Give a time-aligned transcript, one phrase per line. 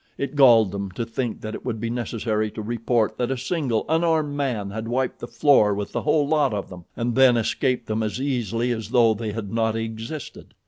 [0.17, 3.85] It galled them to think that it would be necessary to report that a single
[3.87, 7.85] unarmed man had wiped the floor with the whole lot of them, and then escaped
[7.85, 10.55] them as easily as though they had not existed.